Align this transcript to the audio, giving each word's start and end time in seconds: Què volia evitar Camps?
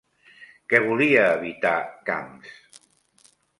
Què 0.73 0.79
volia 0.85 1.27
evitar 1.35 1.75
Camps? 2.09 2.59